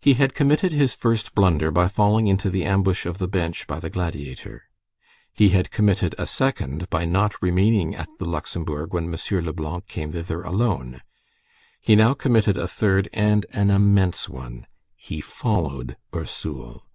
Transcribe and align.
He 0.00 0.14
had 0.14 0.32
committed 0.32 0.72
his 0.72 0.94
first 0.94 1.34
blunder, 1.34 1.70
by 1.70 1.88
falling 1.88 2.26
into 2.26 2.48
the 2.48 2.64
ambush 2.64 3.04
of 3.04 3.18
the 3.18 3.28
bench 3.28 3.66
by 3.66 3.78
the 3.78 3.90
Gladiator. 3.90 4.62
He 5.30 5.50
had 5.50 5.70
committed 5.70 6.14
a 6.16 6.26
second, 6.26 6.88
by 6.88 7.04
not 7.04 7.42
remaining 7.42 7.94
at 7.94 8.08
the 8.18 8.24
Luxembourg 8.26 8.94
when 8.94 9.12
M. 9.12 9.44
Leblanc 9.44 9.86
came 9.88 10.12
thither 10.12 10.40
alone. 10.40 11.02
He 11.82 11.94
now 11.96 12.14
committed 12.14 12.56
a 12.56 12.66
third, 12.66 13.10
and 13.12 13.44
an 13.52 13.68
immense 13.70 14.26
one. 14.26 14.66
He 14.96 15.20
followed 15.20 15.98
"Ursule." 16.14 16.86